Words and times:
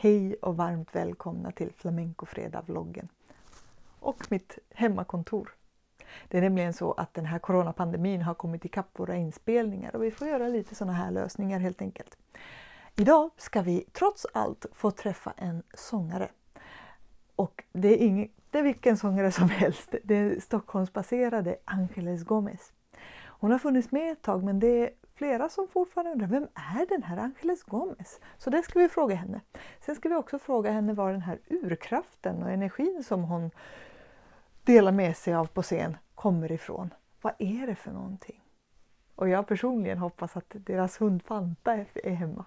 Hej 0.00 0.34
och 0.34 0.56
varmt 0.56 0.94
välkomna 0.94 1.52
till 1.52 1.72
Flamencofredag-vloggen 1.72 3.08
och 4.00 4.30
mitt 4.30 4.58
hemmakontor. 4.70 5.54
Det 6.28 6.38
är 6.38 6.42
nämligen 6.42 6.72
så 6.72 6.92
att 6.92 7.14
den 7.14 7.26
här 7.26 7.38
coronapandemin 7.38 8.22
har 8.22 8.34
kommit 8.34 8.64
ikapp 8.64 8.98
våra 8.98 9.16
inspelningar 9.16 9.96
och 9.96 10.02
vi 10.02 10.10
får 10.10 10.28
göra 10.28 10.48
lite 10.48 10.74
sådana 10.74 10.92
här 10.92 11.10
lösningar 11.10 11.58
helt 11.58 11.82
enkelt. 11.82 12.18
Idag 12.96 13.30
ska 13.36 13.62
vi 13.62 13.84
trots 13.92 14.26
allt 14.34 14.66
få 14.72 14.90
träffa 14.90 15.32
en 15.36 15.62
sångare. 15.74 16.28
Och 17.36 17.64
det 17.72 17.88
är 17.88 18.06
inte 18.06 18.62
vilken 18.62 18.96
sångare 18.96 19.32
som 19.32 19.48
helst, 19.48 19.94
det 20.04 20.14
är 20.14 20.40
Stockholmsbaserade 20.40 21.56
Angeles 21.64 22.24
Gomez. 22.24 22.72
Hon 23.26 23.50
har 23.50 23.58
funnits 23.58 23.90
med 23.90 24.12
ett 24.12 24.22
tag 24.22 24.44
men 24.44 24.60
det 24.60 24.82
är 24.82 24.90
flera 25.18 25.48
som 25.48 25.68
fortfarande 25.68 26.12
undrar 26.12 26.26
vem 26.26 26.48
är 26.54 26.86
den 26.86 27.02
här 27.02 27.16
Angeles 27.16 27.62
Gomez? 27.62 28.20
Så 28.38 28.50
det 28.50 28.62
ska 28.62 28.78
vi 28.78 28.88
fråga 28.88 29.14
henne. 29.14 29.40
Sen 29.80 29.94
ska 29.94 30.08
vi 30.08 30.14
också 30.14 30.38
fråga 30.38 30.70
henne 30.70 30.92
var 30.92 31.12
den 31.12 31.22
här 31.22 31.38
urkraften 31.48 32.42
och 32.42 32.50
energin 32.50 33.04
som 33.04 33.24
hon 33.24 33.50
delar 34.64 34.92
med 34.92 35.16
sig 35.16 35.34
av 35.34 35.46
på 35.46 35.62
scen 35.62 35.96
kommer 36.14 36.52
ifrån. 36.52 36.94
Vad 37.22 37.32
är 37.38 37.66
det 37.66 37.74
för 37.74 37.92
någonting? 37.92 38.42
Och 39.14 39.28
jag 39.28 39.46
personligen 39.46 39.98
hoppas 39.98 40.36
att 40.36 40.46
deras 40.54 41.00
hund 41.00 41.22
Fanta 41.22 41.74
är 41.94 42.14
hemma. 42.14 42.44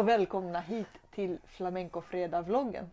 Och 0.00 0.08
välkomna 0.08 0.60
hit 0.60 0.86
till 1.14 1.38
Flamenco 1.46 2.00
Fredag-vloggen. 2.00 2.90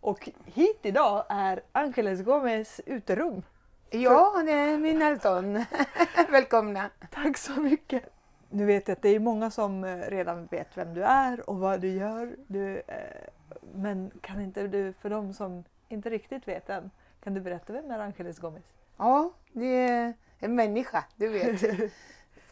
Och 0.00 0.28
hit 0.44 0.78
idag 0.82 1.24
är 1.28 1.62
Angeles 1.72 2.22
Gomez 2.22 2.80
uterum. 2.86 3.42
Ja, 3.90 4.42
det 4.46 4.52
är 4.52 4.78
min 4.78 5.02
Alton. 5.02 5.64
Välkomna! 6.30 6.90
Tack 7.10 7.36
så 7.36 7.60
mycket! 7.60 8.04
Nu 8.50 8.64
vet 8.64 8.88
jag 8.88 8.96
att 8.96 9.02
det 9.02 9.08
är 9.08 9.20
många 9.20 9.50
som 9.50 9.84
eh, 9.84 9.96
redan 9.96 10.46
vet 10.46 10.76
vem 10.76 10.94
du 10.94 11.02
är 11.02 11.50
och 11.50 11.58
vad 11.58 11.80
du 11.80 11.88
gör. 11.88 12.36
Du, 12.46 12.76
eh, 12.78 13.28
men 13.74 14.10
kan 14.20 14.40
inte 14.40 14.66
du, 14.66 14.92
för 14.92 15.10
de 15.10 15.32
som 15.32 15.64
inte 15.88 16.10
riktigt 16.10 16.48
vet 16.48 16.70
än, 16.70 16.90
kan 17.22 17.34
du 17.34 17.40
berätta 17.40 17.72
vem 17.72 17.90
är 17.90 17.98
Angeles 17.98 18.38
Gomez? 18.38 18.64
Ja, 18.96 19.32
det 19.52 19.66
är 19.66 20.14
en 20.38 20.54
människa, 20.54 21.04
du 21.16 21.28
vet. 21.28 21.60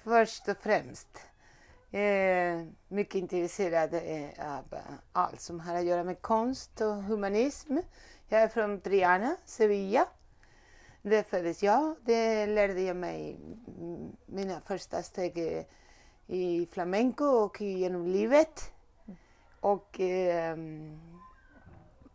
Först 0.04 0.48
och 0.48 0.56
främst. 0.56 1.31
Eh, 1.92 2.64
mycket 2.88 3.14
intresserad 3.14 3.94
eh, 3.94 4.56
av 4.56 4.74
eh, 4.74 4.80
allt 5.12 5.40
som 5.40 5.60
har 5.60 5.74
att 5.74 5.84
göra 5.84 6.04
med 6.04 6.22
konst 6.22 6.80
och 6.80 7.02
humanism. 7.02 7.76
Jag 8.28 8.42
är 8.42 8.48
från 8.48 8.80
Triana, 8.80 9.36
Sevilla. 9.44 10.06
Där 11.02 11.22
föddes 11.22 11.62
jag. 11.62 11.96
Där 12.00 12.46
lärde 12.46 12.80
jag 12.80 12.96
mig 12.96 13.38
mina 14.26 14.60
första 14.60 15.02
steg 15.02 15.38
eh, 15.38 15.64
i 16.26 16.68
flamenco 16.72 17.24
och 17.24 17.60
genom 17.60 18.06
livet. 18.06 18.72
Och 19.60 20.00
eh, 20.00 20.56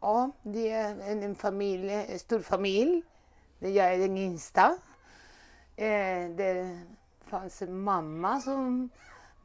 ja, 0.02 0.32
det 0.44 0.70
är 0.70 1.00
en, 1.24 1.36
familj, 1.36 1.94
en 1.94 2.20
stor 2.20 2.40
familj. 2.40 3.04
Där 3.60 3.70
jag 3.70 3.94
är 3.94 3.98
den 3.98 4.18
yngsta. 4.18 4.78
Eh, 5.76 6.30
det 6.30 6.80
fanns 7.26 7.62
en 7.62 7.82
mamma 7.82 8.42
som 8.42 8.90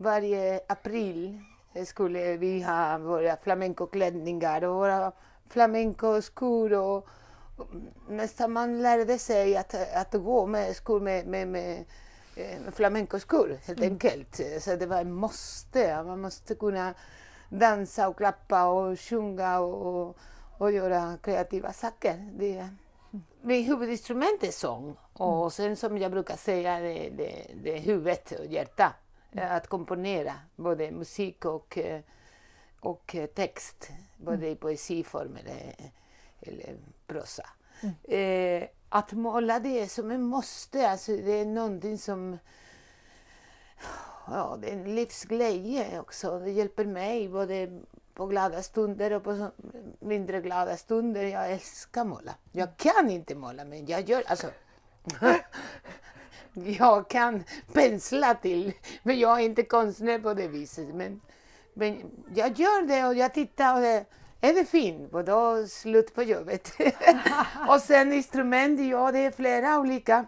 varje 0.03 0.61
april 0.67 1.41
skulle 1.87 2.37
vi 2.37 2.63
ha 2.63 2.99
våra 2.99 3.37
flamencoklänningar 3.37 4.65
och 4.65 4.75
våra 4.75 5.13
flamencoskor. 5.49 6.73
Och, 6.73 7.09
nästan 8.09 8.53
man 8.53 8.83
lärde 8.83 9.19
sig 9.19 9.57
att, 9.57 9.75
att 9.95 10.13
gå 10.13 10.47
med 10.47 10.77
skor 10.77 11.01
med, 11.01 11.27
med, 11.27 11.49
med, 11.49 11.85
eh, 12.37 12.61
med 12.61 12.75
flamencoskor 12.75 13.59
helt 13.67 13.79
mm. 13.79 13.93
enkelt. 13.93 14.41
Så 14.61 14.77
det 14.77 14.87
var 14.87 15.01
ett 15.01 15.07
måste. 15.07 16.03
Man 16.03 16.21
måste 16.21 16.55
kunna 16.55 16.95
dansa 17.49 18.09
och 18.09 18.17
klappa 18.17 18.67
och 18.67 19.01
sjunga 19.01 19.61
och, 19.61 20.17
och, 20.59 20.73
göra 20.73 21.19
kreativa 21.23 21.73
saker. 21.73 22.31
Det, 22.39 22.69
min 23.41 23.65
huvudinstrument 23.65 24.43
är 24.43 24.51
sång 24.51 24.97
och 25.13 25.39
mm. 25.39 25.51
sen 25.51 25.77
som 25.77 25.99
jag 25.99 26.11
brukar 26.11 26.37
säga 26.37 26.81
det, 26.81 27.11
det, 27.17 27.47
det 27.63 27.77
är 27.77 27.81
huvudet 27.81 28.33
och 28.33 28.47
hjärtat. 28.47 28.93
Eh, 29.33 29.53
att 29.53 29.67
komponera 29.67 30.35
både 30.57 30.91
musik 30.91 31.45
och, 31.45 31.79
eh, 31.79 32.01
och 32.81 33.15
eh, 33.15 33.27
text, 33.27 33.91
både 34.17 34.49
i 34.49 34.57
poesiform 34.57 35.37
eller, 35.37 35.75
eller 36.41 36.77
prosa. 37.07 37.47
Mm. 38.09 38.69
Att 38.89 39.13
måla 39.13 39.61
det 39.61 39.81
är 39.81 39.87
som 39.87 40.11
en 40.11 40.23
måste, 40.23 40.91
alltså 40.91 41.17
det 41.17 41.33
är 41.33 41.47
någonting 41.47 41.99
som 41.99 42.39
Ja, 44.27 44.59
det 44.61 44.69
är 44.69 44.73
en 44.73 44.95
livsglädje 44.95 46.01
också. 46.01 46.39
Det 46.39 46.51
hjälper 46.51 46.85
mig 46.85 47.29
både 47.29 47.81
på 48.15 48.27
glada 48.27 48.63
stunder 48.63 49.13
och 49.13 49.25
på 49.25 49.51
mindre 50.01 50.41
glada 50.41 50.77
stunder. 50.77 51.25
Jag 51.25 51.53
älskar 51.53 52.05
måla. 52.05 52.35
Jag 52.53 52.77
kan 52.77 53.11
inte 53.11 53.35
måla, 53.35 53.65
men 53.65 53.87
jag 53.87 54.09
gör... 54.09 54.23
Alltså, 54.27 54.47
jag 56.55 57.11
kan 57.11 57.45
pensla 57.73 58.35
till, 58.35 58.73
men 59.03 59.19
jag 59.19 59.41
är 59.41 59.45
inte 59.45 59.63
konstnär 59.63 60.19
på 60.19 60.35
det 60.35 60.49
viset. 60.49 60.95
Men, 60.95 61.21
men 61.75 62.11
jag 62.35 62.59
gör 62.59 62.87
det 62.87 63.07
och 63.07 63.15
jag 63.15 63.35
tittar 63.35 63.75
och 63.75 63.81
det, 63.81 64.05
är 64.41 64.55
det 64.55 64.65
fint? 64.65 65.15
Och 65.15 65.25
då 65.25 65.67
slut 65.67 66.15
på 66.15 66.23
jobbet. 66.23 66.73
och 67.69 67.81
sen 67.81 68.13
instrument, 68.13 68.81
ja 68.81 69.13
det 69.13 69.19
är 69.19 69.31
flera 69.31 69.79
olika. 69.79 70.27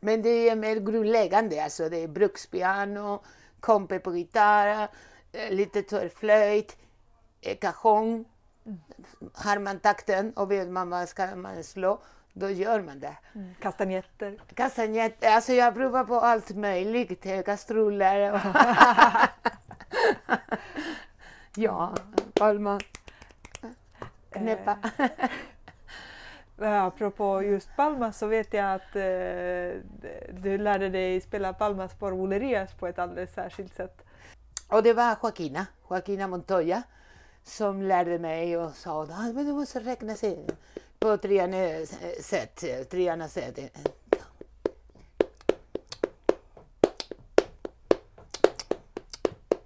Men 0.00 0.22
det 0.22 0.48
är 0.48 0.56
mer 0.56 0.76
grundläggande, 0.76 1.64
alltså 1.64 1.88
det 1.88 1.96
är 1.96 2.08
brukspiano, 2.08 3.22
kompe 3.60 3.98
på 3.98 4.16
gitarr, 4.16 4.88
eh, 5.32 5.50
lite 5.50 5.82
tvärflöjt, 5.82 6.76
eh, 7.40 7.58
cajon. 7.58 8.24
Har 9.32 9.58
man 9.58 9.80
takten 9.80 10.32
och 10.32 10.50
vet 10.50 10.68
man 10.68 10.90
vad 10.90 11.08
ska 11.08 11.36
man 11.36 11.64
slå 11.64 12.00
då 12.32 12.50
gör 12.50 12.80
man 12.80 13.00
det. 13.00 13.16
Mm. 13.34 13.54
Kastanjetter? 13.60 14.38
Kastanjetter, 14.54 15.30
alltså 15.30 15.52
jag 15.52 15.74
provar 15.74 16.04
på 16.04 16.20
allt 16.20 16.56
möjligt, 16.56 17.26
kastruller 17.44 18.32
och 18.32 18.40
Ja, 21.56 21.94
palma, 22.34 22.80
knäppa. 24.30 24.78
Eh, 26.60 26.82
apropå 26.82 27.42
just 27.42 27.76
Palmas 27.76 28.18
så 28.18 28.26
vet 28.26 28.54
jag 28.54 28.74
att 28.74 28.96
eh, 28.96 29.80
du 30.32 30.58
lärde 30.58 30.88
dig 30.88 31.20
spela 31.20 31.52
Palmas 31.52 31.94
por 31.94 32.12
Bolerias 32.12 32.74
på 32.74 32.86
ett 32.86 32.98
alldeles 32.98 33.34
särskilt 33.34 33.74
sätt. 33.74 34.04
Och 34.68 34.82
det 34.82 34.92
var 34.92 35.16
Joaquina, 35.22 35.66
Joaquina 35.88 36.28
Montoya, 36.28 36.82
som 37.44 37.82
lärde 37.82 38.18
mig 38.18 38.56
och 38.56 38.74
sa 38.74 39.02
att 39.02 39.34
du 39.34 39.52
måste 39.52 39.80
räkna 39.80 40.14
sig 40.14 40.46
på 41.02 41.16
Triana 41.16 41.86
sätt. 42.20 42.64
Triana 42.90 43.28
sätt. 43.28 43.58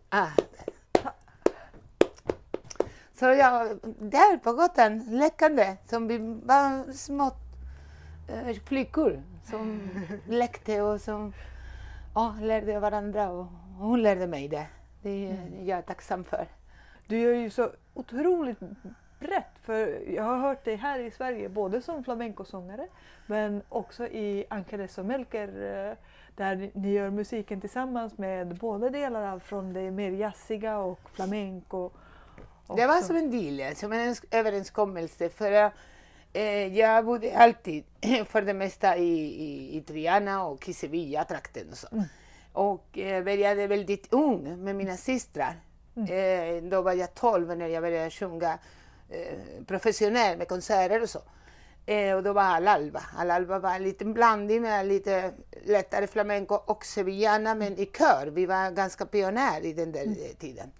Ah. 0.09 0.29
Så 3.15 3.25
jag, 3.25 3.79
där 3.99 4.37
på 4.37 4.53
Gotland, 4.53 5.19
lekande, 5.19 5.77
som 5.87 6.09
vi 6.09 6.19
var 6.19 6.93
små 6.93 7.33
äh, 8.29 8.57
flickor 8.65 9.23
som 9.45 9.91
lekte 10.29 10.83
och 10.83 11.01
som 11.01 11.33
ja, 12.15 12.37
lärde 12.41 12.81
varandra 12.81 13.31
och 13.31 13.47
hon 13.79 14.03
lärde 14.03 14.27
mig 14.27 14.49
det. 14.49 14.67
Det 15.03 15.11
är 15.11 15.31
mm. 15.31 15.67
jag 15.67 15.87
tacksam 15.87 16.25
för. 16.25 16.49
Du 17.07 17.19
gör 17.19 17.35
ju 17.35 17.51
så 17.51 17.71
otroligt 17.95 18.61
brett. 19.19 19.56
För 19.67 20.03
jag 20.15 20.23
har 20.23 20.39
hört 20.39 20.65
dig 20.65 20.77
här 20.77 20.99
i 20.99 21.11
Sverige 21.11 21.49
både 21.49 21.83
som 21.83 22.05
flamencosångare 22.05 22.89
men 23.27 23.63
också 23.69 24.07
i 24.07 24.45
Ancares 24.51 24.99
och 24.99 25.07
Melker 25.07 25.49
eh, 25.49 25.97
där 26.37 26.71
ni 26.75 26.93
gör 26.93 27.11
musiken 27.11 27.61
tillsammans 27.61 28.19
med 28.19 28.57
både 28.57 28.91
delar 28.91 29.39
från 29.39 29.73
det 29.73 29.91
mer 29.91 30.11
jazziga 30.11 30.79
och 30.79 31.01
flamenco. 31.13 31.91
Också. 32.67 32.77
Det 32.77 32.87
var 32.87 33.01
som 33.01 33.17
en 33.17 33.31
deal, 33.31 33.77
som 33.77 33.93
en 33.93 34.15
överenskommelse. 34.31 35.29
För 35.29 35.73
Eh, 36.37 36.79
jag 36.79 37.05
bodde 37.05 37.37
alltid 37.37 37.85
för 38.27 38.43
det 38.43 38.55
mesta 38.55 38.97
i, 38.97 39.13
i, 39.19 39.77
i 39.77 39.81
Triana 39.81 40.45
och 40.45 40.69
i 40.69 40.73
Sevilla-trakten 40.73 41.71
och 41.71 41.79
så. 41.79 41.89
Mm. 41.93 42.05
Och 42.53 42.99
eh, 42.99 43.25
började 43.25 43.67
väldigt 43.67 44.13
ung 44.13 44.65
med 44.65 44.77
mina 44.77 44.97
systrar. 44.97 45.55
Eh, 45.95 46.63
då 46.63 46.83
var 46.83 46.93
jag 46.93 47.15
12 47.15 47.57
när 47.57 47.69
jag 47.69 47.83
började 47.83 48.11
sjunga 48.11 48.59
eh, 49.11 49.65
professionellt 49.67 50.39
med 50.39 50.49
konserter 50.49 51.03
och 51.03 51.11
så. 51.11 51.23
Eh, 51.87 52.17
och 52.17 52.23
då 52.23 52.33
var 52.33 52.43
Al-Alba. 52.43 53.03
Al-Alba 53.19 53.59
var 53.59 53.75
en 53.75 53.83
liten 53.83 54.13
blandning 54.13 54.63
med 54.63 54.87
lite 54.87 55.33
lättare 55.65 56.07
flamenco 56.07 56.55
och 56.55 56.85
sevillana 56.85 57.55
men 57.55 57.79
i 57.79 57.87
kör. 57.87 58.27
Vi 58.27 58.47
var 58.47 58.71
ganska 58.71 59.07
pionjär 59.07 59.65
i 59.65 59.73
den 59.73 59.93
där 59.93 60.07
eh, 60.07 60.37
tiden. 60.39 60.71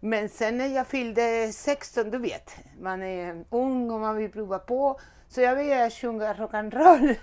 Men 0.00 0.28
sen 0.28 0.56
när 0.56 0.66
jag 0.66 0.86
fyllde 0.86 1.52
16, 1.52 2.10
du 2.10 2.18
vet, 2.18 2.56
man 2.80 3.02
är 3.02 3.44
ung 3.50 3.90
och 3.90 4.00
man 4.00 4.16
vill 4.16 4.32
prova 4.32 4.58
på. 4.58 5.00
Så 5.28 5.40
jag 5.40 5.56
började 5.56 5.90
sjunga 5.90 6.34
rock'n'roll. 6.34 7.14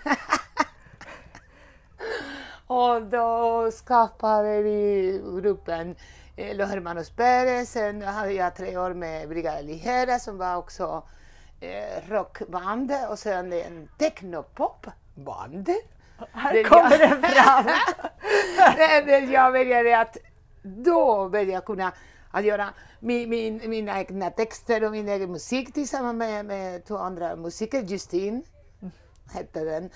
och 2.67 3.01
då 3.01 3.71
skapade 3.71 4.61
vi 4.61 5.21
gruppen 5.41 5.95
Los 6.37 6.69
Hermanos 6.69 7.09
Pérez. 7.09 7.69
Sen 7.69 8.01
hade 8.01 8.31
jag 8.33 8.55
tre 8.55 8.77
år 8.77 8.93
med 8.93 9.29
Brigada 9.29 9.61
Ligera 9.61 10.19
som 10.19 10.37
var 10.37 10.55
också 10.55 11.03
eh, 11.59 12.09
rockband 12.09 12.91
och 13.09 13.19
sen 13.19 13.53
en 13.53 13.87
technopopband. 13.97 15.69
Här 16.31 16.63
kommer 16.63 16.97
den 16.97 17.23
fram! 17.23 17.65
Där- 18.77 19.31
jag 19.33 19.53
började 19.53 19.99
att 19.99 20.17
då 20.63 21.29
började 21.29 21.51
jag 21.51 21.65
kunna 21.65 21.91
att 22.31 22.45
göra 22.45 22.69
min, 22.99 23.29
min, 23.29 23.69
mina 23.69 23.99
egna 23.99 24.29
texter 24.29 24.83
och 24.83 24.91
min 24.91 25.09
egen 25.09 25.31
musik 25.31 25.73
tillsammans 25.73 26.15
med, 26.17 26.45
med 26.45 26.85
två 26.85 26.97
andra 26.97 27.35
musiker, 27.35 27.81
Justine 27.81 28.41
hette 29.33 29.59
den. 29.63 29.89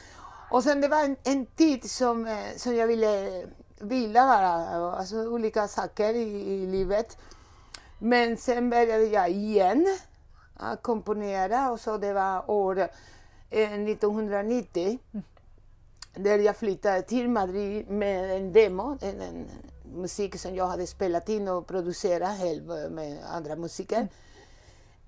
Och 0.51 0.63
sen 0.63 0.81
det 0.81 0.87
var 0.87 1.03
en, 1.03 1.15
en 1.23 1.45
tid 1.45 1.91
som, 1.91 2.25
eh, 2.27 2.37
som 2.55 2.75
jag 2.75 2.87
ville 2.87 3.43
vila 3.81 4.25
bara, 4.25 4.49
alltså 4.95 5.15
olika 5.17 5.67
saker 5.67 6.13
i, 6.13 6.53
i 6.53 6.67
livet. 6.67 7.17
Men 7.99 8.37
sen 8.37 8.69
började 8.69 9.05
jag 9.05 9.29
igen 9.29 9.97
att 10.53 10.81
komponera 10.81 11.71
och 11.71 11.79
så 11.79 11.97
det 11.97 12.13
var 12.13 12.51
år 12.51 12.79
eh, 13.49 13.73
1990 13.73 14.99
där 16.13 16.39
jag 16.39 16.57
flyttade 16.57 17.01
till 17.01 17.29
Madrid 17.29 17.89
med 17.89 18.37
en 18.37 18.53
demo, 18.53 18.97
en, 19.01 19.21
en 19.21 19.47
musik 19.95 20.39
som 20.39 20.55
jag 20.55 20.67
hade 20.67 20.87
spelat 20.87 21.29
in 21.29 21.47
och 21.47 21.67
producerat 21.67 22.39
själv 22.39 22.71
eh, 22.71 22.89
med 22.89 23.17
andra 23.33 23.55
musiker. 23.55 24.07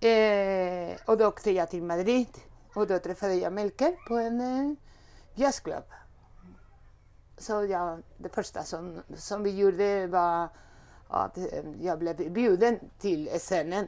Eh, 0.02 0.98
och 1.06 1.18
då 1.18 1.28
åkte 1.28 1.52
jag 1.52 1.70
till 1.70 1.84
Madrid 1.84 2.28
och 2.74 2.88
då 2.88 3.00
träffade 3.00 3.36
jag 3.36 3.54
Melker 3.54 3.96
på 4.08 4.16
en 4.16 4.42
eh, 4.42 4.74
jazzklubb. 5.36 5.84
Så 7.42 7.66
jag, 7.66 8.04
det 8.18 8.30
första 8.30 8.64
som, 8.64 9.02
som 9.16 9.44
vi 9.44 9.58
gjorde 9.58 10.08
var 10.08 10.50
att 11.08 11.38
eh, 11.38 11.46
jag 11.82 12.00
blev 12.00 12.32
bjuden 12.32 12.80
till 13.00 13.30
scenen. 13.40 13.88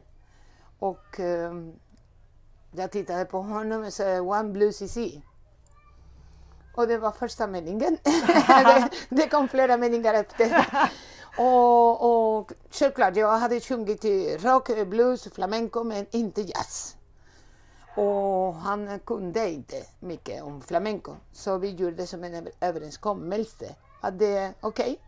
Och 0.79 1.19
eh, 1.19 1.53
jag 2.71 2.91
tittade 2.91 3.25
på 3.25 3.41
honom 3.41 3.83
och 3.83 3.93
sa 3.93 4.21
One 4.21 4.49
Blues 4.49 4.81
is 4.81 4.95
he. 4.95 5.21
Och 6.75 6.87
det 6.87 6.97
var 6.97 7.11
första 7.11 7.47
meningen. 7.47 7.97
det, 8.47 8.89
det 9.09 9.29
kom 9.29 9.47
flera 9.47 9.77
meningar 9.77 10.13
efter. 10.13 10.67
och, 11.37 12.37
och 12.37 12.53
självklart, 12.71 13.15
jag 13.15 13.37
hade 13.37 13.59
sjungit 13.59 14.05
rock, 14.43 14.87
blues, 14.87 15.27
flamenco 15.33 15.83
men 15.83 16.05
inte 16.11 16.41
jazz. 16.41 16.95
Och 17.95 18.53
han 18.53 18.99
kunde 18.99 19.49
inte 19.49 19.85
mycket 19.99 20.43
om 20.43 20.61
flamenco. 20.61 21.15
Så 21.31 21.57
vi 21.57 21.69
gjorde 21.69 22.07
som 22.07 22.23
en 22.23 22.47
överenskommelse. 22.59 23.75
Att 24.01 24.19
det 24.19 24.53
okej, 24.61 24.99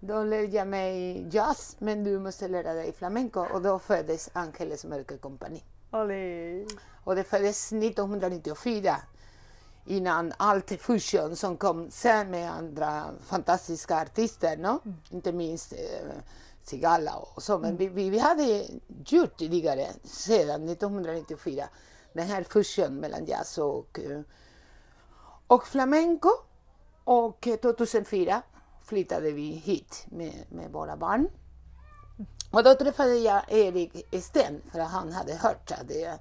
då 0.00 0.22
lär 0.22 0.54
jag 0.54 0.68
mig 0.68 1.26
jazz 1.30 1.76
men 1.78 2.04
du 2.04 2.18
måste 2.18 2.48
lära 2.48 2.74
dig 2.74 2.92
flamenco. 2.92 3.40
Och 3.40 3.62
då 3.62 3.78
föddes 3.78 4.30
Angeles 4.32 4.84
Mörkerkompani. 4.84 5.62
Olé. 5.92 6.66
Och 7.04 7.16
det 7.16 7.24
föddes 7.24 7.72
1994 7.72 8.96
innan 9.86 10.32
allt 10.36 10.72
fusion 10.80 11.36
som 11.36 11.56
kom 11.56 11.90
sen 11.90 12.30
med 12.30 12.52
andra 12.52 13.04
fantastiska 13.24 14.02
artister, 14.02 14.56
no? 14.56 14.80
inte 15.10 15.32
minst 15.32 15.72
eh, 15.72 15.78
Sigala 16.62 17.16
och 17.16 17.42
så. 17.42 17.58
Men 17.58 17.76
vi, 17.76 17.88
vi, 17.88 18.10
vi 18.10 18.18
hade 18.18 18.66
gjort 19.06 19.38
tidigare, 19.38 19.86
sedan 20.04 20.68
1994, 20.68 21.64
den 22.18 22.28
här 22.28 22.42
fusion 22.42 22.94
mellan 22.94 23.24
jazz 23.24 23.58
och, 23.58 23.98
eh, 23.98 24.20
och 25.46 25.66
flamenco. 25.66 26.30
Och 27.04 27.46
eh, 27.46 27.56
2004 27.56 28.42
flyttade 28.82 29.32
vi 29.32 29.50
hit 29.50 30.06
med, 30.08 30.44
med 30.48 30.72
våra 30.72 30.96
barn. 30.96 31.28
Och 32.50 32.64
då 32.64 32.74
träffade 32.74 33.14
jag 33.14 33.42
Erik 33.48 34.06
Sten 34.22 34.62
för 34.72 34.80
att 34.80 34.90
han 34.90 35.12
hade 35.12 35.34
hört 35.34 35.70
att 35.70 35.88
det 35.88 36.04
är 36.04 36.18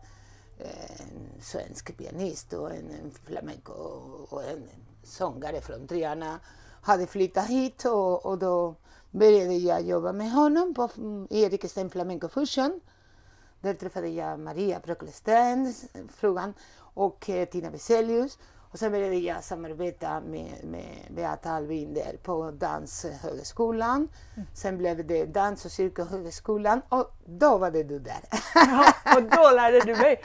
en 0.57 1.41
svensk 1.41 1.97
pianist 1.97 2.53
och 2.53 2.71
en, 2.71 3.11
flamenco 3.25 3.73
och 4.29 4.43
en 4.43 4.69
sångare 5.03 5.61
från 5.61 5.87
Triana 5.87 6.39
hade 6.81 7.07
flyttat 7.07 7.47
hit 7.47 7.85
och, 7.85 8.25
och 8.25 8.37
då 8.37 8.75
började 9.11 9.53
jag 9.53 9.81
jobba 9.81 10.11
med 10.11 10.31
honom 10.31 10.73
på 10.73 10.89
mm, 10.97 11.27
Erik 11.29 11.69
Sten 11.69 11.89
Flamenco 11.89 12.27
Fusion. 12.27 12.81
Där 13.61 13.73
träffade 13.73 14.07
jag 14.07 14.39
Maria 14.39 14.79
Brocklestein, 14.79 15.73
frugan, 16.15 16.53
och 16.93 17.29
eh, 17.29 17.45
Tina 17.45 17.69
Veselius. 17.69 18.37
Och 18.71 18.79
sen 18.79 18.91
började 18.91 19.15
jag 19.15 19.43
samarbeta 19.43 20.19
med, 20.19 20.51
med 20.63 20.95
Beata 21.09 21.51
Alvin 21.51 21.93
där 21.93 22.17
på 22.23 22.51
Danshögskolan. 22.51 24.07
Sen 24.53 24.77
blev 24.77 25.07
det 25.07 25.25
Dans 25.25 25.65
och 25.65 25.71
cirkelhögskolan 25.71 26.81
och 26.89 27.11
då 27.25 27.57
var 27.57 27.71
det 27.71 27.83
du 27.83 27.99
där. 27.99 28.19
Ja, 28.55 28.93
och 29.15 29.23
då 29.23 29.51
lärde 29.55 29.79
du 29.79 29.95
mig. 29.95 30.21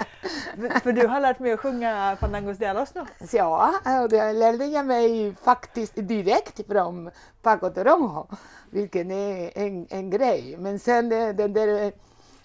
För- 0.82 0.93
du 0.93 1.06
har 1.06 1.20
lärt 1.20 1.38
mig 1.38 1.52
att 1.52 1.61
sjunga 1.61 2.17
Fandangos 2.20 2.58
de 2.58 2.67
Alos 2.67 2.93
Ja, 3.32 3.73
och 4.02 4.08
det 4.08 4.32
lärde 4.32 4.67
jag 4.67 4.87
mig 4.87 5.35
faktiskt 5.35 5.94
direkt 5.94 6.67
från 6.67 7.11
Paco 7.43 7.70
Toronjo, 7.70 8.26
vilken 8.70 9.11
är 9.11 9.58
en, 9.58 9.87
en 9.90 10.11
grej. 10.11 10.56
Men 10.58 10.78
sen 10.78 11.08
den 11.08 11.52
där 11.52 11.93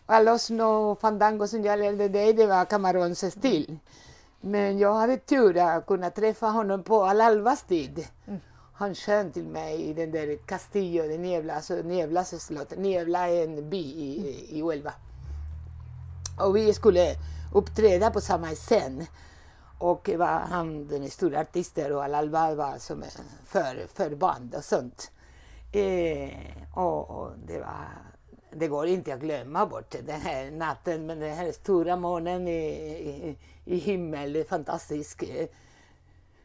Alosno 0.10 0.96
Fandango 0.96 1.48
som 1.48 1.64
jag 1.64 1.80
lärde 1.80 2.08
dig, 2.08 2.34
det 2.34 2.48
var 2.48 2.66
Camarons 2.66 3.32
stil. 3.32 3.80
Men 4.42 4.80
jag 4.80 4.94
hade 4.94 5.18
tur 5.18 5.58
att 5.58 5.86
kunna 5.86 6.10
träffa 6.10 6.48
honom 6.48 6.84
på 6.84 7.06
Al-Albas 7.06 7.64
tid. 7.64 8.08
Han 8.74 8.96
sjöng 8.96 9.32
till 9.32 9.48
mig 9.48 9.82
i 9.82 9.94
den 9.94 10.12
där 10.12 10.38
Castillo 10.46 11.08
de 11.08 11.18
Niebla, 11.18 11.56
alltså 11.56 11.76
Nieblas 11.76 12.46
slott. 12.46 12.74
Niebla 12.78 13.28
är 13.28 13.44
en 13.44 13.70
by 13.70 13.78
i, 13.78 14.46
i 14.50 14.62
Huelva. 14.62 14.94
Och 16.40 16.56
vi 16.56 16.74
skulle 16.74 17.16
uppträda 17.54 18.12
på 18.12 18.22
samma 18.22 18.48
scen. 18.48 19.06
Och 19.80 20.10
var 20.18 20.40
han 20.40 20.88
den 20.88 21.10
stora 21.10 21.40
artisten 21.40 21.96
och 21.96 22.04
Al-Alba 22.04 22.56
var 22.56 22.78
som 22.78 23.04
för, 23.46 23.88
förband 23.94 24.56
och 24.56 24.64
sånt. 24.64 25.12
Eh, 25.72 26.32
och, 26.74 27.10
och 27.10 27.32
det 27.48 27.60
var 27.60 27.88
det 28.52 28.68
går 28.68 28.88
inte 28.88 29.14
att 29.14 29.20
glömma 29.20 29.66
bort 29.66 29.96
den 30.06 30.22
här 30.22 30.52
natten 30.52 31.06
med 31.06 31.18
den 31.18 31.36
här 31.36 31.52
stora 31.52 31.96
månen 31.96 32.48
i, 32.48 32.58
i, 32.58 33.38
i 33.66 33.78
himmel. 33.78 34.44
Fantastiskt 34.50 35.24
eh, 35.24 35.48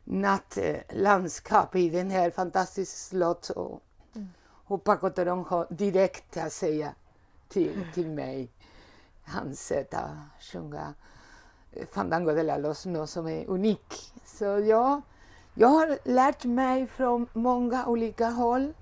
nattlandskap 0.05 1.77
i 1.77 1.91
den 1.91 2.11
här 2.11 2.31
fantastiska 2.31 2.97
slott. 2.97 3.51
Och, 3.51 3.83
och 4.65 4.85
Paco 4.85 5.65
direkt 5.71 6.37
att 6.37 6.53
säga 6.53 6.95
till, 7.49 7.87
till 7.95 8.11
mig 8.11 8.49
hans 9.25 9.67
sätt 9.67 9.95
att 9.95 10.11
sjunga 10.41 10.95
eh, 11.73 11.87
Fandango 11.87 12.33
de 12.35 12.43
la 12.43 12.57
Losno 12.57 13.07
som 13.07 13.27
är 13.27 13.47
unik. 13.47 14.13
Så 14.25 14.45
jag, 14.45 15.03
jag 15.55 15.69
har 15.69 15.99
lärt 16.05 16.45
mig 16.45 16.87
från 16.87 17.29
många 17.33 17.87
olika 17.87 18.27
håll. 18.27 18.73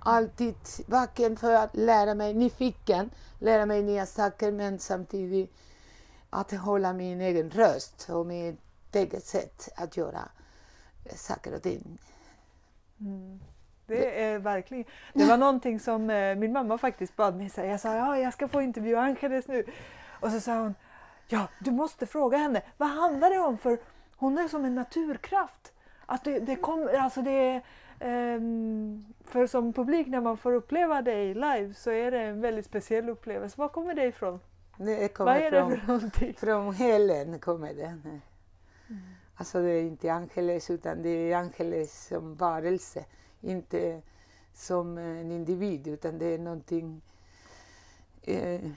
Alltid 0.00 0.54
vaken 0.86 1.36
för 1.36 1.54
att 1.54 1.76
lära 1.76 2.14
mig, 2.14 2.34
nyfiken, 2.34 3.10
lära 3.38 3.66
mig 3.66 3.82
nya 3.82 4.06
saker 4.06 4.52
men 4.52 4.78
samtidigt 4.78 5.52
att 6.30 6.52
hålla 6.52 6.92
min 6.92 7.20
egen 7.20 7.50
röst 7.50 8.08
och 8.10 8.26
mitt 8.26 8.60
eget 8.92 9.24
sätt 9.24 9.68
att 9.76 9.96
göra 9.96 10.28
saker 11.14 11.54
och 11.54 11.62
ting. 11.62 11.98
Det 13.86 14.22
är 14.22 14.38
verkligen. 14.38 14.84
Det 15.14 15.24
var 15.24 15.36
någonting 15.36 15.80
som 15.80 16.10
eh, 16.10 16.34
min 16.34 16.52
mamma 16.52 16.78
faktiskt 16.78 17.16
bad 17.16 17.36
mig 17.36 17.50
säga. 17.50 17.70
Jag 17.70 17.80
sa 17.80 17.94
ja, 17.94 18.18
jag 18.18 18.32
ska 18.32 18.48
få 18.48 18.62
intervjua 18.62 19.00
Angeles 19.00 19.48
nu. 19.48 19.64
Och 20.20 20.30
så 20.30 20.40
sa 20.40 20.60
hon 20.60 20.74
ja, 21.28 21.48
du 21.58 21.70
måste 21.70 22.06
fråga 22.06 22.38
henne. 22.38 22.62
Vad 22.76 22.88
handlar 22.88 23.30
det 23.30 23.38
om? 23.38 23.58
För 23.58 23.78
hon 24.16 24.38
är 24.38 24.48
som 24.48 24.64
en 24.64 24.74
naturkraft. 24.74 25.72
Att 26.06 26.24
det, 26.24 26.38
det 26.38 26.56
kommer, 26.56 26.94
alltså 26.94 27.22
det 27.22 27.62
är, 28.00 28.36
ehm, 28.36 29.14
för 29.24 29.46
som 29.46 29.72
publik 29.72 30.06
när 30.06 30.20
man 30.20 30.36
får 30.36 30.52
uppleva 30.52 31.02
dig 31.02 31.34
live 31.34 31.74
så 31.74 31.90
är 31.90 32.10
det 32.10 32.20
en 32.20 32.40
väldigt 32.40 32.66
speciell 32.66 33.08
upplevelse. 33.08 33.60
Var 33.60 33.68
kommer 33.68 33.94
det 33.94 34.04
ifrån? 34.04 34.40
Det 34.76 35.00
Vad 35.00 35.14
kommer 35.14 35.40
är 35.40 35.50
det 35.50 35.60
från, 35.60 35.80
för 35.80 35.86
någonting? 35.86 36.34
från 36.34 36.74
Helen. 36.74 37.38
Kommer 37.38 37.74
det. 37.74 37.98
Alltså 39.34 39.62
det 39.62 39.70
är 39.70 39.82
inte 39.82 40.12
Angeles 40.12 40.70
utan 40.70 41.02
det 41.02 41.08
är 41.08 41.36
Angeles 41.36 42.06
som 42.06 42.34
varelse. 42.34 43.04
Inte 43.40 44.02
som 44.54 44.98
en 44.98 45.32
individ 45.32 45.88
utan 45.88 46.18
det 46.18 46.26
är 46.26 46.38
någonting 46.38 47.02
eh, 48.22 48.70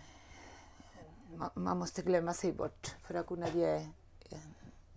man, 1.35 1.49
man, 1.53 1.77
måste 1.77 2.01
glömma 2.01 2.33
sig 2.33 2.51
bort 2.53 2.95
för 3.03 3.13
att 3.13 3.27
kunna 3.27 3.49
ge 3.49 3.75
eh, 4.29 4.39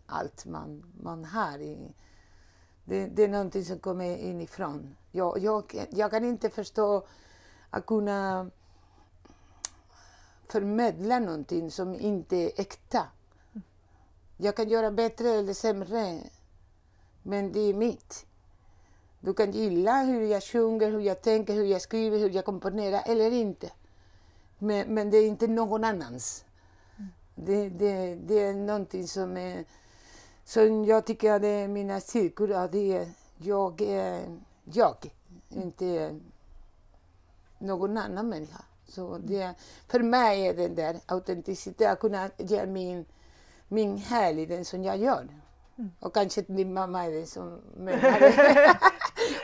allt 0.06 0.46
man, 0.46 0.92
man 1.02 1.24
har. 1.24 1.58
I, 1.58 1.94
det, 2.84 3.06
det 3.06 3.24
är 3.24 3.28
någonting 3.28 3.64
som 3.64 3.78
kommer 3.78 4.16
inifrån. 4.16 4.96
Jag, 5.12 5.38
jag, 5.38 5.86
jag 5.90 6.10
kan 6.10 6.24
inte 6.24 6.50
förstå 6.50 7.06
att 7.70 7.86
kunna 7.86 8.50
förmedla 10.48 11.18
någonting 11.18 11.70
som 11.70 11.94
inte 11.94 12.36
är 12.36 12.60
äkta. 12.60 13.06
Jag 14.36 14.56
kan 14.56 14.68
göra 14.68 14.90
bättre 14.90 15.30
eller 15.30 15.54
sämre, 15.54 16.20
men 17.22 17.52
det 17.52 17.60
är 17.60 17.74
mitt. 17.74 18.26
Du 19.20 19.34
kan 19.34 19.52
gilla 19.52 20.02
hur 20.02 20.20
jag 20.20 20.42
sjunger, 20.42 20.90
hur 20.90 21.00
jag 21.00 21.22
tänker, 21.22 21.54
hur 21.54 21.64
jag 21.64 21.82
skriver, 21.82 22.18
hur 22.18 22.30
jag 22.30 22.44
komponerar 22.44 23.02
eller 23.06 23.30
inte. 23.30 23.70
Men, 24.58 24.94
men 24.94 25.10
det 25.10 25.16
är 25.16 25.26
inte 25.26 25.46
någon 25.46 25.84
annans. 25.84 26.44
Det, 27.34 27.68
det, 27.68 28.14
det 28.14 28.40
är 28.40 28.54
någonting 28.54 29.08
som, 29.08 29.36
är, 29.36 29.64
som 30.44 30.84
jag 30.84 31.06
tycker 31.06 31.32
att 31.32 31.42
det 31.42 31.48
är 31.48 31.68
mina 31.68 32.00
styrkor. 32.00 32.68
Det 32.72 32.96
är, 32.96 33.08
jag 33.38 33.80
är 33.80 34.38
jag, 34.64 34.96
inte 35.48 36.20
någon 37.58 37.98
annan 37.98 38.28
människa. 38.28 38.64
Så 38.88 39.18
det, 39.18 39.54
för 39.88 40.00
mig 40.00 40.46
är 40.46 40.54
den 40.54 40.74
där 40.74 41.00
autenticiteten, 41.06 41.92
att 41.92 42.00
kunna 42.00 42.30
ge 42.38 42.66
min, 42.66 43.04
min 43.68 43.96
här 43.96 44.38
i 44.38 44.46
den 44.46 44.64
som 44.64 44.84
jag 44.84 44.98
gör. 44.98 45.28
Mm. 45.78 45.90
Och 46.00 46.14
kanske 46.14 46.44
min 46.46 46.74
mamma 46.74 47.04
är 47.04 47.10
den 47.10 47.26
som 47.26 47.60
menar 47.76 48.20
det. 48.20 48.78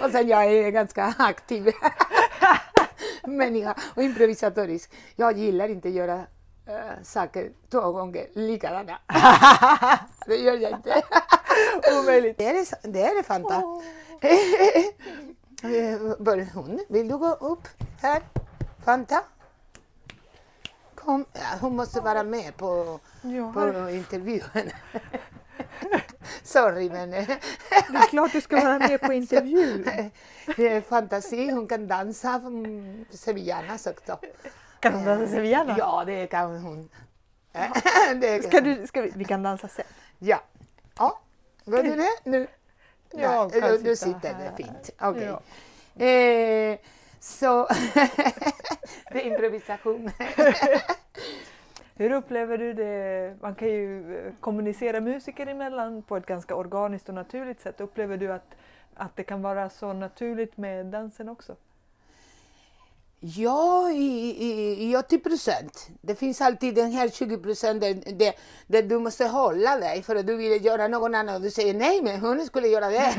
och 0.04 0.10
sen 0.10 0.28
jag 0.28 0.44
är 0.44 0.70
ganska 0.70 1.14
aktiv 1.18 1.72
människa 3.24 3.74
och 3.96 4.02
improvisatorisk. 4.02 4.92
Jag 5.16 5.38
gillar 5.38 5.68
inte 5.68 5.88
att 5.88 5.94
göra 5.94 6.26
äh, 6.70 7.02
saker 7.02 7.50
två 7.70 7.92
gånger 7.92 8.26
likadana. 8.32 8.98
det 10.26 10.36
gör 10.36 10.56
jag 10.56 10.72
inte. 10.72 11.02
Omöjligt. 12.00 12.38
Det 12.38 12.46
är 12.46 12.88
det, 12.88 13.02
är 13.02 13.16
det 13.16 13.22
Fanta. 13.22 13.58
Oh. 13.58 13.82
hon, 16.54 16.80
vill 16.88 17.08
du 17.08 17.18
gå 17.18 17.28
upp 17.28 17.68
här? 18.02 18.22
Fanta? 18.84 19.22
Kom, 20.94 21.24
ja, 21.32 21.40
hon 21.60 21.76
måste 21.76 22.00
vara 22.00 22.22
med 22.22 22.56
på, 22.56 23.00
ja. 23.22 23.52
på 23.52 23.90
intervjun. 23.90 24.70
Sorry 26.42 26.90
men... 26.90 27.10
det 27.10 27.38
är 27.94 28.08
klart 28.08 28.32
du 28.32 28.40
ska 28.40 28.56
vara 28.56 28.78
med 28.78 29.00
på 29.00 29.12
intervju. 29.12 29.84
det 30.56 30.68
är 30.68 30.80
fantasi, 30.80 31.50
hon 31.50 31.66
kan 31.66 31.88
dansa 31.88 32.40
sevillanas 33.10 33.86
också. 33.86 34.18
Kan 34.80 34.94
hon 34.94 35.04
dansa 35.04 35.26
sevillana? 35.26 35.74
Ja, 35.78 36.04
det 36.06 36.26
kan 36.26 36.58
hon. 36.58 36.88
det 38.20 38.44
ska 38.44 38.60
du, 38.60 38.86
ska 38.86 39.02
vi, 39.02 39.12
vi 39.14 39.24
kan 39.24 39.42
dansa 39.42 39.68
sen. 39.68 39.84
Ja. 40.18 40.40
ja. 40.98 41.20
Går 41.64 41.82
du 41.82 41.96
det? 41.96 42.30
Nu? 42.30 42.46
Ja, 43.12 43.50
du, 43.52 43.78
du 43.78 43.96
sitter 43.96 44.34
där 44.34 44.52
fint. 44.56 44.90
Okej. 45.00 45.10
Okay. 45.10 45.24
Ja. 45.24 46.04
Eh, 46.04 46.78
så 47.20 47.68
det 49.12 49.20
är 49.22 49.26
improvisation. 49.26 50.10
Hur 51.94 52.12
upplever 52.12 52.58
du 52.58 52.72
det? 52.72 53.36
Man 53.40 53.54
kan 53.54 53.68
ju 53.68 54.18
eh, 54.18 54.32
kommunicera 54.40 55.00
musiker 55.00 55.46
emellan 55.46 56.02
på 56.02 56.16
ett 56.16 56.26
ganska 56.26 56.54
organiskt 56.54 57.08
och 57.08 57.14
naturligt 57.14 57.60
sätt. 57.60 57.80
Upplever 57.80 58.16
du 58.16 58.32
att, 58.32 58.54
att 58.94 59.16
det 59.16 59.22
kan 59.22 59.42
vara 59.42 59.70
så 59.70 59.92
naturligt 59.92 60.56
med 60.56 60.86
dansen 60.86 61.28
också? 61.28 61.56
Ja, 63.22 63.90
i, 63.90 64.30
i, 64.30 64.90
i 64.90 64.96
80 64.96 65.18
procent. 65.18 65.88
Det 66.00 66.14
finns 66.14 66.40
alltid 66.40 66.74
den 66.74 66.92
här 66.92 67.08
20 67.08 67.38
procenten 67.38 68.02
där, 68.18 68.32
där, 68.66 68.82
du 68.82 68.98
måste 68.98 69.26
hålla 69.26 69.76
dig 69.76 70.02
för 70.02 70.16
att 70.16 70.26
du 70.26 70.36
vill 70.36 70.64
göra 70.64 70.88
någon 70.88 71.14
annan 71.14 71.34
och 71.34 71.40
du 71.40 71.50
säger 71.50 71.74
nej, 71.74 72.02
men 72.02 72.20
hon 72.20 72.46
skulle 72.46 72.68
göra 72.68 72.88
det. 72.88 73.12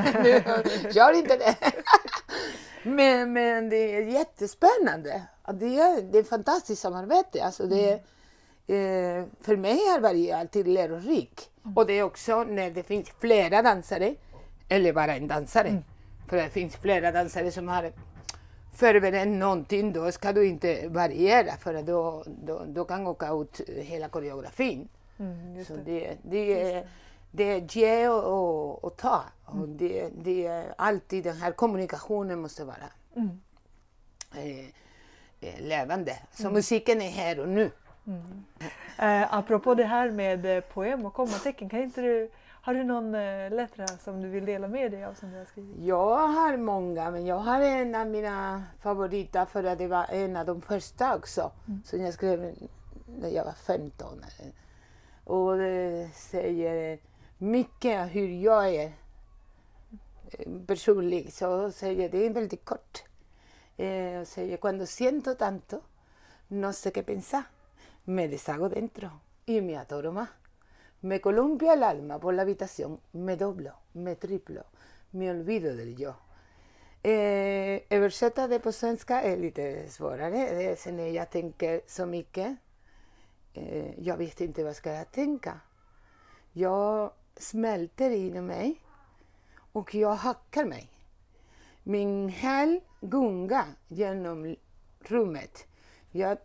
Gör 0.94 1.14
inte 1.14 1.38
det. 1.38 1.56
men, 2.84 3.34
men 3.34 3.70
det 3.70 3.96
är 3.96 4.02
jättespännande. 4.02 5.22
Det 5.54 5.80
är, 5.80 6.02
det 6.02 6.18
är 6.18 6.22
ett 6.22 6.30
fantastiskt 6.30 6.82
samarbete. 6.82 7.44
Alltså 7.44 7.64
det, 7.68 7.92
eh, 8.68 9.26
för 9.42 9.58
mig 9.58 9.80
har 9.90 10.00
varit 10.00 10.34
alltid 10.34 10.68
lärorikt. 10.68 11.50
Mm. 11.66 11.78
Och 11.78 11.86
det 11.88 11.94
är 11.94 12.04
också 12.04 12.44
när 12.44 12.72
det 12.72 12.84
finns 12.84 13.10
flera 13.20 13.62
dansare, 13.62 14.16
eller 14.70 14.94
bara 14.94 15.16
en 15.16 15.28
dansare. 15.28 15.68
Mm. 15.68 15.84
För 16.30 16.38
det 16.38 16.50
finns 16.50 16.76
flera 16.76 17.12
dansare 17.12 17.52
som 17.52 17.68
har 17.68 17.92
förberett 18.72 19.28
någonting, 19.28 19.94
då 19.94 20.12
ska 20.12 20.34
du 20.34 20.48
inte 20.48 20.88
variera 20.88 21.58
för 21.58 21.84
då, 21.84 22.24
då, 22.28 22.66
då 22.68 22.86
kan 22.86 23.08
åka 23.08 23.34
ut 23.34 23.62
hela 23.68 24.10
koreografin. 24.10 24.88
Mm, 25.20 25.66
så 25.66 25.74
det, 25.86 26.18
det, 26.24 26.62
är, 26.62 26.88
det 27.32 27.44
är 27.44 27.78
ge 27.78 28.08
och, 28.08 28.84
och, 28.84 28.98
ta. 28.98 29.24
Och 29.46 29.70
det, 29.70 30.10
det 30.24 30.48
är 30.48 30.74
alltid 30.78 31.24
den 31.24 31.38
här 31.38 31.52
kommunikationen 31.52 32.42
måste 32.42 32.66
vara 32.66 32.90
mm. 33.16 33.42
eh, 34.36 34.66
eh 35.42 35.62
levande. 35.62 36.18
Så 36.34 36.44
mm. 36.44 36.54
musiken 36.54 37.02
är 37.02 37.10
här 37.10 37.40
och 37.40 37.50
nu. 37.50 37.72
Mm. 38.08 38.44
Eh, 38.98 39.34
apropå 39.34 39.76
det 39.76 39.84
här 39.84 40.12
med 40.12 40.46
eh, 40.46 40.62
poem 40.62 41.06
och 41.06 41.14
kommatecken, 41.14 41.70
kan 41.70 41.80
inte 41.80 42.02
du, 42.02 42.32
har 42.62 42.74
du 42.74 42.84
någon 42.84 43.16
eh, 43.16 43.52
lättra 43.52 43.88
som 43.88 44.22
du 44.22 44.28
vill 44.28 44.46
dela 44.46 44.68
med 44.68 44.92
dig 44.92 45.06
av 45.06 45.14
som 45.14 45.32
du 45.32 45.38
har 45.38 45.46
skrivit? 45.46 45.76
Jag 45.80 46.28
har 46.28 46.58
många, 46.58 47.12
men 47.12 47.26
jag 47.26 47.36
har 47.36 47.62
en 47.62 47.96
av 47.96 48.08
mina 48.08 48.64
favoriter 48.82 49.46
för 49.46 49.64
att 49.64 49.78
det 49.78 49.88
var 49.88 50.06
en 50.10 50.36
av 50.36 50.46
de 50.46 50.62
första 50.62 51.16
också 51.16 51.52
mm. 51.68 51.82
som 51.86 52.02
jag 52.02 52.14
skrev 52.14 52.56
när 53.06 53.30
jag 53.30 53.46
var 53.46 53.54
15. 53.54 54.08
Och 55.24 55.58
det 55.58 56.10
säger 56.14 57.00
mycket 57.38 58.16
hur 58.16 58.28
jag 58.28 58.76
är 58.76 58.92
personlig. 60.68 61.34
Så 61.34 61.72
säger 61.72 62.10
det 62.10 62.26
är 62.26 62.30
väldigt 62.30 62.66
kort. 62.66 63.04
Eh, 63.78 64.24
säger, 64.24 64.58
cuando 64.58 64.86
siento 64.86 65.36
tanto, 65.36 65.82
no 66.48 66.74
sé 66.74 66.92
qué 66.92 67.04
pensar. 67.04 67.44
Me 68.04 68.28
deshago 68.28 68.70
dentro 68.70 69.10
y 69.46 69.62
me 69.62 69.78
atoro 69.78 70.12
más. 70.12 70.30
Me 71.02 71.20
columpia 71.20 71.74
el 71.74 71.84
alma 71.84 72.20
por 72.20 72.34
la 72.34 72.44
habitación, 72.44 73.00
me 73.14 73.36
doblo, 73.36 73.74
me 73.94 74.16
triplo, 74.16 74.66
me 75.12 75.32
olvido 75.32 75.76
del 75.76 75.96
yo. 75.96 76.16
Eh, 77.04 77.82
översätta 77.90 78.60
på 78.60 78.72
svenska 78.72 79.22
är 79.22 79.38
lite 79.38 79.90
svårare. 79.90 80.56
Det 80.56 80.80
sen 80.80 81.14
jag 81.14 81.30
tänker 81.30 81.82
så 81.88 82.06
mycket. 82.06 82.58
Eh, 83.54 84.00
jag 84.00 84.18
vet 84.18 84.42
inte 84.42 84.64
vad 84.64 84.76
ska 84.76 84.92
jag 84.94 85.12
tänka. 85.12 85.60
Jag 86.54 87.12
smälter 87.38 88.10
inom 88.10 88.46
mig 88.46 88.82
och 89.72 89.96
jag 89.96 90.16
hackar 90.16 90.66
mig. 90.66 90.90
Min 91.84 92.30
häl 92.30 92.80
gungar 93.02 93.68
genom 93.88 94.56
rummet. 95.00 95.66
Jag 96.12 96.38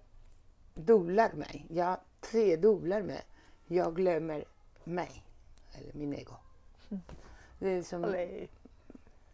dolar 0.74 1.32
mig. 1.32 1.66
Jag 1.70 1.96
tredubblar 2.20 3.02
mig. 3.02 3.22
Jag 3.66 3.96
glömmer 3.96 4.44
mig, 4.84 5.22
eller 5.72 5.92
min 5.92 6.14
ego. 6.14 6.34
Mm. 6.90 7.02
Det 7.58 7.68
är 7.70 7.82
som, 7.82 8.04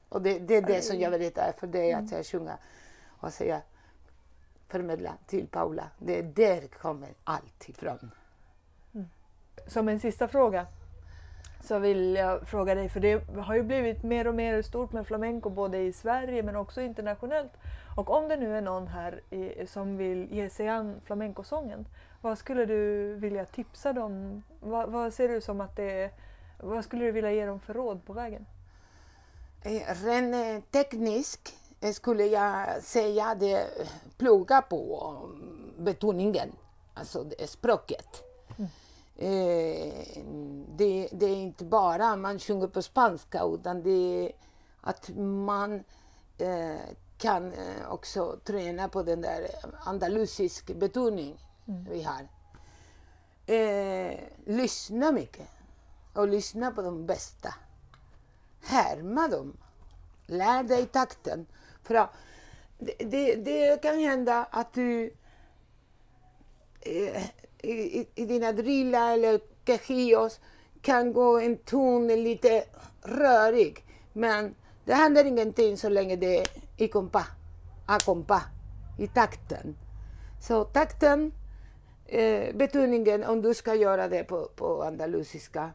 och 0.08 0.22
det, 0.22 0.38
det 0.38 0.56
är 0.56 0.62
det 0.62 0.82
som 0.82 1.00
jag 1.00 1.10
vill 1.10 1.20
veta 1.20 1.52
för 1.58 1.66
dig, 1.66 1.92
att 1.92 2.12
jag 2.12 2.26
sjunger 2.26 2.56
och 3.06 3.32
säga 3.32 3.62
förmedla 4.68 5.14
till 5.26 5.46
Paula. 5.46 5.90
Det 5.98 6.18
är 6.18 6.22
där 6.22 6.68
kommer 6.68 7.14
allt 7.24 7.68
ifrån. 7.68 8.10
Mm. 8.94 9.06
Som 9.66 9.88
en 9.88 10.00
sista 10.00 10.28
fråga 10.28 10.66
så 11.60 11.78
vill 11.78 12.14
jag 12.14 12.48
fråga 12.48 12.74
dig, 12.74 12.88
för 12.88 13.00
det 13.00 13.22
har 13.38 13.54
ju 13.54 13.62
blivit 13.62 14.02
mer 14.02 14.26
och 14.26 14.34
mer 14.34 14.62
stort 14.62 14.92
med 14.92 15.06
flamenco 15.06 15.50
både 15.50 15.78
i 15.78 15.92
Sverige 15.92 16.42
men 16.42 16.56
också 16.56 16.80
internationellt. 16.80 17.52
Och 17.96 18.10
om 18.10 18.28
det 18.28 18.36
nu 18.36 18.56
är 18.56 18.60
någon 18.60 18.86
här 18.86 19.20
i, 19.30 19.66
som 19.66 19.96
vill 19.96 20.32
ge 20.32 20.50
sig 20.50 20.68
an 20.68 21.00
flamencosången, 21.04 21.86
vad 22.20 22.38
skulle 22.38 22.66
du 22.66 23.14
vilja 23.14 23.44
tipsa 23.44 23.92
dem? 23.92 24.42
Vad, 24.60 24.88
vad 24.88 25.12
ser 25.12 25.28
du 25.28 25.40
som 25.40 25.60
att 25.60 25.76
det 25.76 26.02
är, 26.02 26.10
vad 26.60 26.84
skulle 26.84 27.04
du 27.04 27.12
vilja 27.12 27.32
ge 27.32 27.46
dem 27.46 27.60
för 27.60 27.74
råd 27.74 28.06
på 28.06 28.12
vägen? 28.12 28.46
Eh, 29.62 30.04
rent 30.04 30.34
eh, 30.34 30.70
tekniskt 30.70 31.54
eh, 31.80 31.92
skulle 31.92 32.26
jag 32.26 32.82
säga 32.82 33.34
det 33.34 33.66
plugga 34.18 34.62
på 34.62 35.14
mm, 35.24 35.84
betoningen, 35.84 36.52
alltså 36.94 37.24
språket. 37.46 38.31
Eh, 39.16 40.22
det, 40.76 41.08
det, 41.12 41.26
är 41.26 41.36
inte 41.36 41.64
bara 41.64 42.16
man 42.16 42.38
sjunger 42.38 42.66
på 42.66 42.82
spanska 42.82 43.42
utan 43.44 43.82
det 43.82 44.26
är 44.26 44.32
att 44.80 45.10
man 45.16 45.84
eh, 46.38 46.80
kan 47.18 47.52
eh, 47.52 47.88
också 47.88 48.38
träna 48.44 48.88
på 48.88 49.02
den 49.02 49.20
där 49.20 49.46
andalusisk 49.84 50.74
betoning 50.74 51.38
mm. 51.68 51.84
vi 51.90 52.02
har. 52.02 52.28
Eh, 53.46 54.18
lyssna 54.46 55.12
mycket. 55.12 55.48
och 56.14 56.28
lyssna 56.28 56.70
på 56.70 56.82
de 56.82 57.06
bästa. 57.06 57.54
Härma 58.62 59.28
dem. 59.28 59.56
Lär 60.26 60.62
dig 60.62 60.86
takten. 60.86 61.46
För 61.82 61.94
att 61.94 62.10
det, 62.78 63.04
det, 63.04 63.36
det 63.36 63.82
kan 63.82 63.98
hända 63.98 64.46
att 64.50 64.72
du 64.72 65.14
eh, 66.80 67.22
i, 67.62 68.08
i 68.14 68.24
dina 68.24 68.52
drillar 68.52 69.12
eller 69.12 69.40
quejios 69.64 70.40
kan 70.82 71.12
gå 71.12 71.40
en 71.40 71.56
ton 71.56 72.08
lite 72.08 72.64
rörig. 73.02 73.84
Men 74.12 74.54
det 74.84 74.94
händer 74.94 75.24
ingenting 75.24 75.76
så 75.76 75.88
länge 75.88 76.16
det 76.16 76.38
är 76.38 76.46
i 76.76 76.88
kompa, 76.88 77.26
a 77.86 77.98
kompa, 78.04 78.42
i 78.98 79.06
takten. 79.06 79.76
Så 80.40 80.64
takten, 80.64 81.32
eh, 82.06 82.54
betoningen 82.54 83.24
om 83.24 83.42
du 83.42 83.54
ska 83.54 83.74
göra 83.74 84.08
det 84.08 84.24
på, 84.24 84.48
på 84.56 84.82
andalusiska. 84.82 85.70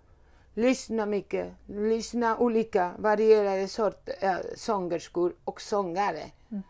Lyssna 0.53 1.05
mycket, 1.05 1.53
lyssna 1.65 2.37
olika 2.37 2.93
varierade 2.97 3.67
sorter, 3.67 4.15
äh, 4.19 4.37
sångerskor 4.55 5.35
och 5.43 5.61
sångare. 5.61 6.31
Mm. 6.49 6.63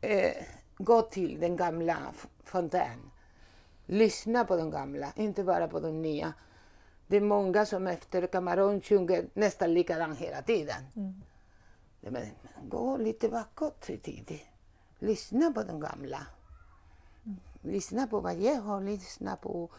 Eh, 0.00 0.44
gå 0.78 1.02
till 1.02 1.40
den 1.40 1.56
gamla 1.56 1.96
fontän. 2.44 3.10
Lyssna 3.86 4.44
på 4.44 4.56
de 4.56 4.70
gamla, 4.70 5.12
inte 5.16 5.44
bara 5.44 5.68
på 5.68 5.80
de 5.80 6.02
nya. 6.02 6.34
Det 7.06 7.16
är 7.16 7.20
många 7.20 7.66
som 7.66 7.86
efter 7.86 8.26
Camarón 8.26 8.80
sjunger 8.80 9.26
nästan 9.34 9.74
likadant 9.74 10.18
hela 10.18 10.42
tiden. 10.42 10.82
Mm. 10.96 11.22
Men, 12.00 12.26
gå 12.68 12.96
lite 12.96 13.28
bakåt 13.28 13.90
i 13.90 13.98
tiden. 13.98 14.38
Lyssna 14.98 15.52
på 15.52 15.62
de 15.62 15.80
gamla. 15.80 16.26
Mm. 17.24 17.36
Lyssna 17.62 18.06
på 18.06 18.20
Vallejo, 18.20 18.80
lyssna 18.80 19.36
på 19.36 19.70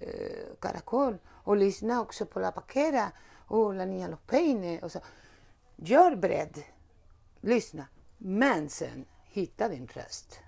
eh, 0.00 0.56
Caracol 0.60 1.18
och 1.26 1.56
lyssna 1.56 2.00
också 2.00 2.26
på 2.26 2.40
La 2.40 2.52
Paquera 2.52 3.12
och 3.46 3.74
La 3.74 3.84
Niña 3.84 4.08
Los 4.10 4.20
Peine. 4.26 4.80
Och 4.80 4.92
så. 4.92 5.00
Gör 5.76 6.16
bredd, 6.16 6.62
lyssna, 7.40 7.86
men 8.18 8.68
sen 8.68 9.04
hitta 9.24 9.68
din 9.68 9.86
röst. 9.86 10.40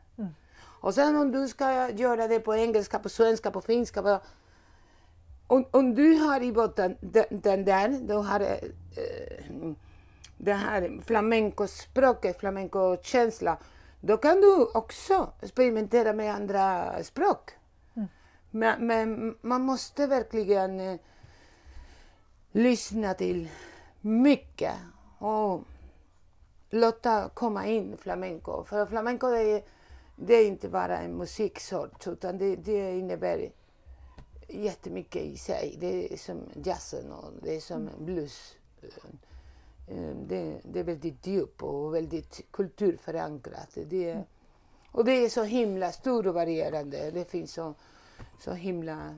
Och 0.81 0.95
sen 0.95 1.17
om 1.17 1.33
du 1.33 1.49
ska 1.49 1.91
göra 1.91 2.29
det 2.29 2.41
på 2.41 2.55
engelska, 2.55 2.99
på 2.99 3.09
svenska, 3.09 3.51
på 3.51 3.61
finska, 3.61 4.03
på 4.03 4.21
om, 5.47 5.65
om 5.71 5.95
du 5.95 6.15
har 6.15 6.41
i 6.43 6.53
botten 6.53 6.97
den, 7.01 7.25
den 7.31 7.65
där, 7.65 7.89
du 7.89 8.15
har 8.15 8.41
eh, 8.41 9.73
det 10.37 10.53
här 10.53 11.01
flamencospråket, 11.07 12.41
flamencokänsla, 12.41 13.59
då 14.01 14.17
kan 14.17 14.41
du 14.41 14.67
också 14.75 15.33
experimentera 15.41 16.13
med 16.13 16.35
andra 16.35 16.95
språk. 17.03 17.51
Mm. 17.95 18.09
Men, 18.51 18.87
men, 18.87 19.37
man 19.41 19.63
måste 19.63 20.07
verkligen 20.07 20.81
eh, 20.81 21.01
lyssna 22.53 23.15
till 23.15 23.49
mycket 24.01 24.75
och 25.19 25.65
låta 26.71 27.29
komma 27.29 27.67
in 27.67 27.97
flamenco. 27.97 28.65
För 28.65 28.87
flamenco 28.87 29.31
det 29.31 29.43
är, 29.43 29.63
det 30.27 30.35
är 30.35 30.47
inte 30.47 30.69
bara 30.69 30.99
en 30.99 31.17
musiksort 31.17 32.07
utan 32.07 32.39
det, 32.39 32.57
det 32.57 32.99
innebär 32.99 33.53
jättemycket 34.49 35.23
i 35.23 35.37
sig. 35.37 35.77
Det 35.81 36.13
är 36.13 36.17
som 36.17 36.41
jazzen 36.65 37.13
och 37.13 37.33
det 37.43 37.57
är 37.57 37.61
som 37.61 37.89
mm. 37.89 38.05
blues. 38.05 38.55
Eh, 39.87 40.17
det, 40.29 40.61
det 40.63 40.81
är 40.81 40.85
väldigt 40.85 41.27
djupt 41.27 41.63
och 41.63 41.95
väldigt 41.95 42.41
kulturförankrat. 42.51 43.79
Det, 43.87 44.11
mm. 44.11 44.25
och 44.93 45.05
det 45.05 45.13
är 45.13 45.29
så 45.29 45.43
himla 45.43 45.93
stort 45.93 46.27
och 46.27 46.35
varierande. 46.35 47.11
Det 47.11 47.31
finns 47.31 47.53
så, 47.53 47.75
så 48.41 48.53
himla... 48.53 49.15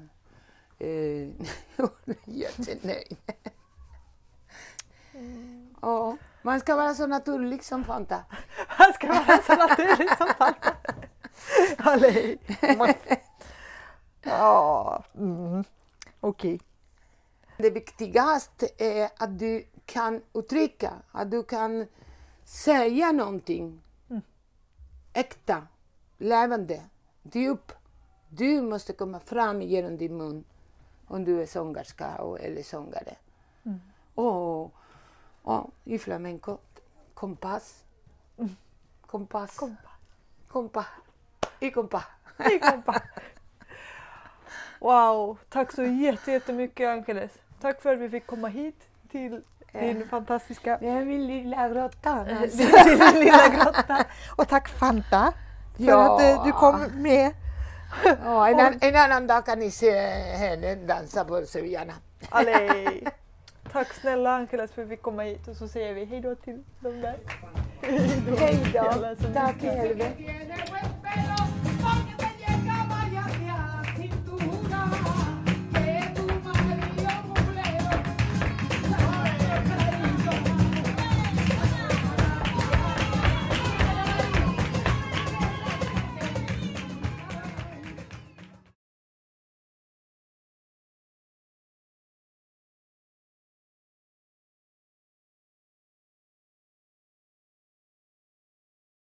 Eh, 0.79 1.29
jättenöjd. 2.25 3.17
Mm. 5.15 5.75
Ja, 5.83 6.17
man 6.43 6.61
ska 6.61 6.77
vara 6.77 6.95
så 6.95 7.07
naturlig 7.07 7.65
som 7.65 7.85
Fanta. 7.85 8.25
Man 8.79 8.93
ska 8.93 9.07
vara 9.07 9.43
så 9.43 9.57
naturlig 9.57 10.17
som 10.19 10.27
Fanta. 10.39 10.77
Allej. 11.79 12.39
Ja, 14.23 15.05
mm. 15.15 15.65
okej. 16.21 16.55
Okay. 16.55 16.59
Det 17.57 17.71
viktigaste 17.71 18.69
är 18.79 19.11
att 19.19 19.39
du 19.39 19.67
kan 19.87 20.23
uttrycka, 20.35 20.93
att 21.13 21.31
du 21.31 21.43
kan 21.43 21.87
säga 22.45 23.13
någonting 23.13 23.83
mm. 24.11 24.23
äkta, 25.13 25.67
levande, 26.19 26.83
djup. 27.23 27.73
Du 28.29 28.63
måste 28.63 28.93
komma 28.93 29.21
fram 29.21 29.63
genom 29.63 29.97
din 29.97 30.17
mun 30.17 30.45
om 31.07 31.25
du 31.25 31.43
är 31.43 31.47
sångerska 31.47 32.07
eller 32.41 32.63
sångare. 32.63 33.17
Mm. 33.65 33.81
Och, 34.15 34.75
och 35.43 35.71
i 35.85 35.99
flamenco, 35.99 36.59
kompass. 37.15 37.85
Mm. 38.39 38.57
Kompass. 39.07 39.61
Kompa. 40.49 40.87
I 41.63 41.71
kompa. 41.71 42.05
I 42.39 42.59
kompa. 42.59 43.03
Wow, 44.81 45.39
tack 45.49 45.73
så 45.73 45.83
jättemycket 46.27 46.89
Angeles. 46.89 47.31
Tack 47.61 47.83
för 47.83 47.93
att 47.93 47.99
vi 47.99 48.09
fick 48.09 48.27
komma 48.27 48.49
hit 48.49 48.81
till 49.11 49.43
din 49.73 50.09
fantastiska... 50.09 50.79
Det 50.81 50.89
är 50.89 51.05
min 51.05 51.27
lilla 51.27 51.69
grotta. 51.69 52.25
till 52.25 52.59
din 52.59 53.21
lilla 53.25 53.49
grotta. 53.49 54.05
Och 54.37 54.49
tack 54.49 54.69
Fanta 54.69 55.33
för 55.77 55.85
ja. 55.85 56.15
att 56.15 56.23
eh, 56.23 56.45
du 56.45 56.53
kom 56.53 57.03
med. 57.03 57.35
Ja, 58.25 58.49
en, 58.49 58.79
en 58.81 58.97
annan 58.97 59.27
dag 59.27 59.47
kan 59.47 59.59
ni 59.59 59.71
se 59.71 60.01
henne 60.37 60.75
dansa 60.75 61.25
på 61.25 61.47
Sevillana. 61.47 61.95
Allej. 62.29 63.05
Tack 63.73 63.93
snälla 63.93 64.35
Angeles 64.35 64.73
för 64.73 64.83
att 64.83 64.89
vi 64.89 64.97
fick 64.97 65.03
komma 65.03 65.23
hit 65.23 65.49
och 65.49 65.57
så 65.57 65.69
säger 65.69 65.95
vi 65.95 66.05
hej 66.05 66.21
då 66.21 66.35
till 66.35 66.65
de 66.81 67.01
där. 67.01 67.17
Hej 68.39 68.73
då. 68.75 69.15
Tack 69.35 69.63
Helve. 69.63 70.13